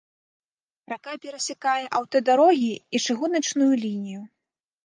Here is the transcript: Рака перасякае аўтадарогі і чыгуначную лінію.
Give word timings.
Рака 0.93 1.13
перасякае 1.25 1.85
аўтадарогі 1.99 2.73
і 2.73 2.97
чыгуначную 3.07 3.69
лінію. 3.83 4.21